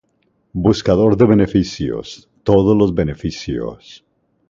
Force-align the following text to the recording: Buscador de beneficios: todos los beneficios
Buscador 0.65 1.15
de 1.15 1.25
beneficios: 1.25 2.27
todos 2.41 2.75
los 2.75 2.95
beneficios 2.95 4.03